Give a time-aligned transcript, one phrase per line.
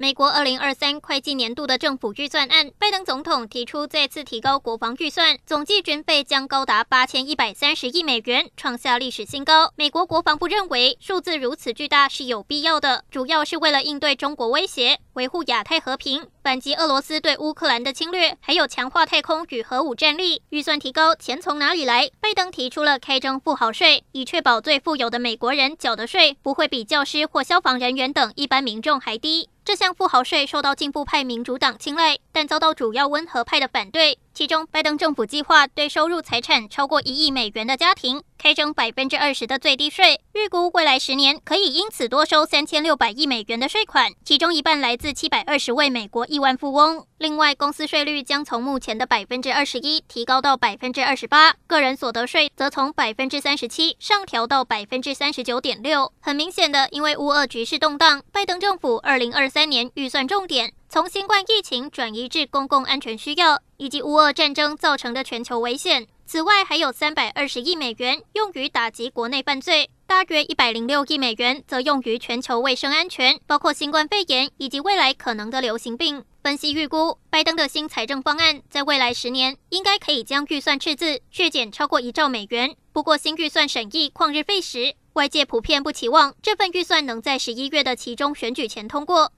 [0.00, 9.72] 美国二零二三会计年度的政府预算案，拜登总统提出再次提高国防预算，总计军费将高达八千一百三十亿美元，创下历史新高。
[9.74, 20.42] 美国国防部认为，数字如此巨大是有必要的，主要是为了应对中国威胁，维护亚太和平，反击俄罗斯对乌克兰的侵略，还有强化太空与核武战力。
[20.50, 22.08] 预算提高，钱从哪里来？
[22.20, 29.48] 拜登提出了开征富豪税，以确保最富有的美国人缴的税不会比教师或消防人员等一般民众还低。
[29.68, 34.16] 这项富豪税受到进步派民主党青睐，但遭到主要温和派的反对。
[34.32, 47.04] 其中，拜登政府计划对收入财产超过一亿美元的家庭开征百分之二十的最低税，预估未来十年可以因此多收三千六百亿美元的税款，其中一半来自七百二十位美国亿万富翁。
[47.18, 56.12] 另外，公司税率将从目前的百分之二十一提高到百分之二十八，个人所得税则从百分之三十七上调到百分之三十九点六。
[56.20, 63.62] 很明显的，因为乌俄局势动荡，拜登政府二零二三年预算重点从新冠疫情转移至公共安全需要。
[63.76, 66.08] 以及乌俄战争造成的全球危险。
[66.26, 76.24] 此外，还有三百二十亿美元用于打击国内犯罪，大约一百零六亿美元则用于全球卫生安全，包括新冠肺炎以及未来可能的流行病。
[76.42, 82.74] 分析预估，拜登的新财政方案在未来十年应该可以将预算赤字削减超过一兆美元。
[82.92, 89.30] 不过，新预算审议旷日费时，外界普遍不期望这份预算能在十一月的其中选举前通过。